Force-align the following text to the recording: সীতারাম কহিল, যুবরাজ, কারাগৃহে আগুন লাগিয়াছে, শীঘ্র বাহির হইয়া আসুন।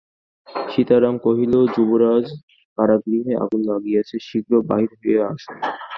সীতারাম 0.71 1.15
কহিল, 1.17 1.53
যুবরাজ, 1.75 2.25
কারাগৃহে 2.77 3.33
আগুন 3.43 3.61
লাগিয়াছে, 3.71 4.15
শীঘ্র 4.27 4.53
বাহির 4.69 4.91
হইয়া 4.99 5.23
আসুন। 5.27 5.57